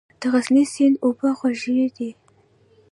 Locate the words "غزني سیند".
0.33-0.95